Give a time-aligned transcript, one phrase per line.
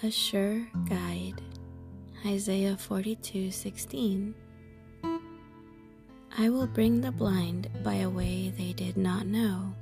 [0.00, 1.42] A sure guide.
[2.24, 4.32] Isaiah 42:16.
[5.02, 9.74] I will bring the blind by a way they did not know.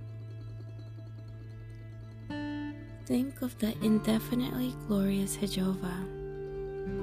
[3.04, 6.08] Think of the indefinitely glorious Jehovah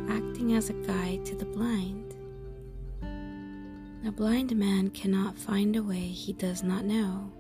[0.10, 2.16] acting as a guide to the blind.
[4.08, 7.32] A blind man cannot find a way he does not know.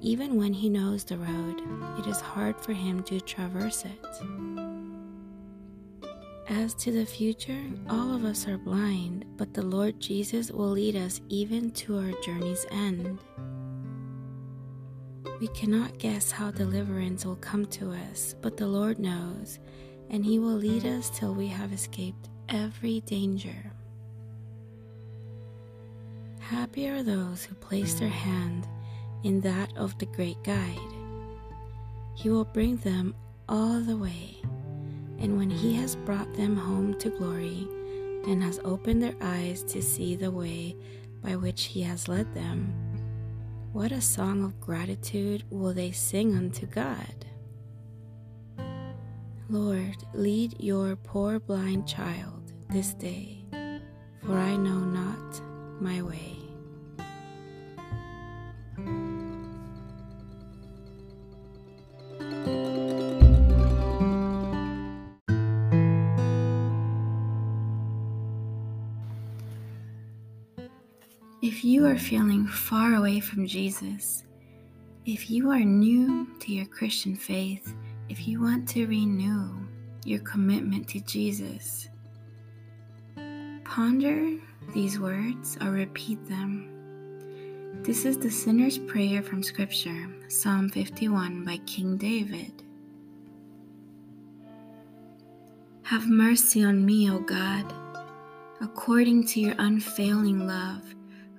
[0.00, 1.60] Even when he knows the road,
[1.98, 4.79] it is hard for him to traverse it.
[6.50, 10.96] As to the future, all of us are blind, but the Lord Jesus will lead
[10.96, 13.20] us even to our journey's end.
[15.38, 19.60] We cannot guess how deliverance will come to us, but the Lord knows,
[20.10, 23.72] and He will lead us till we have escaped every danger.
[26.40, 28.66] Happy are those who place their hand
[29.22, 30.92] in that of the great guide.
[32.16, 33.14] He will bring them
[33.48, 34.39] all the way
[35.20, 37.68] and when He has brought them home to glory
[38.26, 40.74] and has opened their eyes to see the way
[41.22, 42.72] by which He has led them,
[43.72, 47.26] what a song of gratitude will they sing unto God!
[49.48, 53.44] Lord, lead your poor blind child this day,
[54.24, 55.40] for I know not
[55.80, 56.49] my way.
[71.42, 74.24] If you are feeling far away from Jesus,
[75.06, 77.74] if you are new to your Christian faith,
[78.10, 79.66] if you want to renew
[80.04, 81.88] your commitment to Jesus,
[83.64, 84.36] ponder
[84.74, 86.68] these words or repeat them.
[87.84, 92.52] This is the sinner's prayer from Scripture, Psalm 51 by King David.
[95.84, 97.72] Have mercy on me, O God,
[98.60, 100.82] according to your unfailing love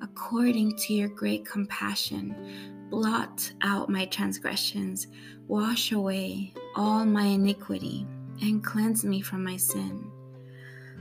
[0.01, 2.87] according to your great compassion.
[2.89, 5.07] Blot out my transgressions,
[5.47, 8.05] wash away all my iniquity,
[8.41, 10.11] and cleanse me from my sin.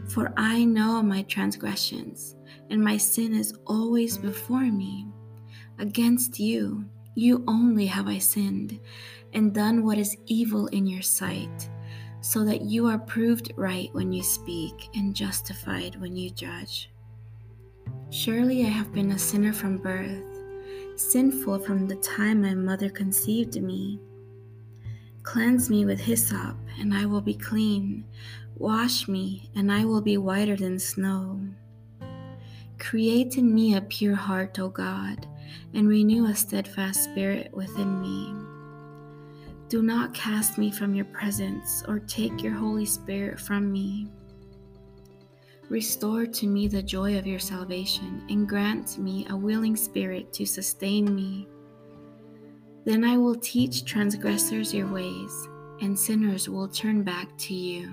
[0.08, 2.36] For I know my transgressions,
[2.70, 5.06] and my sin is always before me.
[5.78, 6.84] Against you,
[7.14, 8.78] you only have I sinned,
[9.32, 11.68] and done what is evil in your sight,
[12.20, 16.90] so that you are proved right when you speak, and justified when you judge.
[18.12, 20.24] Surely I have been a sinner from birth,
[20.96, 24.00] sinful from the time my mother conceived me.
[25.22, 28.04] Cleanse me with hyssop, and I will be clean.
[28.56, 31.40] Wash me, and I will be whiter than snow.
[32.80, 35.28] Create in me a pure heart, O God,
[35.72, 38.34] and renew a steadfast spirit within me.
[39.68, 44.08] Do not cast me from your presence, or take your Holy Spirit from me.
[45.70, 50.44] Restore to me the joy of your salvation, and grant me a willing spirit to
[50.44, 51.46] sustain me.
[52.84, 55.48] Then I will teach transgressors your ways,
[55.80, 57.88] and sinners will turn back to you.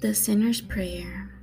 [0.00, 1.38] The Sinner's Prayer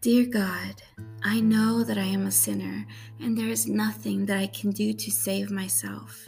[0.00, 0.82] Dear God,
[1.22, 2.86] I know that I am a sinner,
[3.20, 6.26] and there is nothing that I can do to save myself.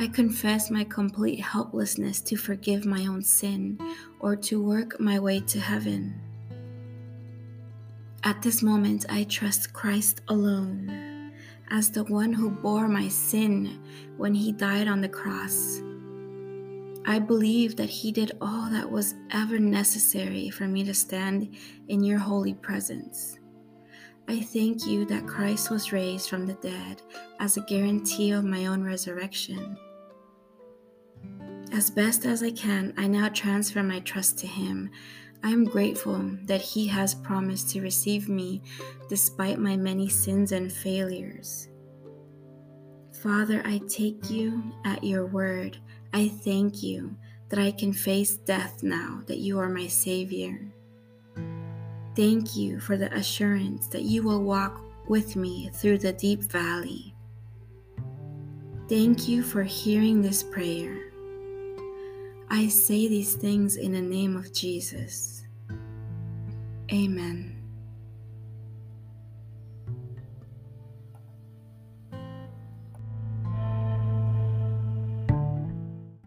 [0.00, 3.80] I confess my complete helplessness to forgive my own sin
[4.20, 6.20] or to work my way to heaven.
[8.22, 11.32] At this moment, I trust Christ alone
[11.70, 13.80] as the one who bore my sin
[14.16, 15.80] when he died on the cross.
[17.04, 21.56] I believe that he did all that was ever necessary for me to stand
[21.88, 23.38] in your holy presence.
[24.28, 27.02] I thank you that Christ was raised from the dead
[27.40, 29.76] as a guarantee of my own resurrection.
[31.78, 34.90] As best as I can, I now transfer my trust to Him.
[35.44, 38.62] I am grateful that He has promised to receive me
[39.08, 41.68] despite my many sins and failures.
[43.22, 45.78] Father, I take you at your word.
[46.12, 47.16] I thank you
[47.48, 50.60] that I can face death now that you are my Savior.
[52.16, 57.14] Thank you for the assurance that you will walk with me through the deep valley.
[58.88, 61.07] Thank you for hearing this prayer.
[62.50, 65.42] I say these things in the name of Jesus.
[66.90, 67.57] Amen.